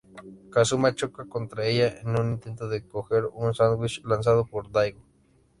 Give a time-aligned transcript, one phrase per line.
[0.53, 5.03] Kazuma choca contra ella en un intento de coger un sándwich lanzado por Daigo.